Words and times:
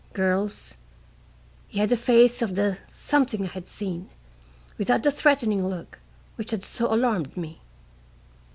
Girls, 0.13 0.77
he 1.67 1.77
had 1.77 1.89
the 1.89 1.95
face 1.95 2.41
of 2.41 2.55
the 2.55 2.79
Something 2.87 3.43
I 3.43 3.49
had 3.49 3.67
seen, 3.67 4.09
without 4.79 5.03
the 5.03 5.11
threatening 5.11 5.63
look, 5.69 5.99
which 6.37 6.49
had 6.49 6.63
so 6.63 6.91
alarmed 6.91 7.37
me." 7.37 7.61